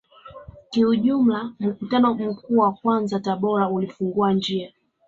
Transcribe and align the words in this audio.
Kiujumla 0.71 1.53
mkutano 1.59 2.13
mkuu 2.13 2.57
wa 2.57 2.71
kwanza 2.71 3.19
Tabora 3.19 3.69
ulifungua 3.69 4.33
njia 4.33 4.73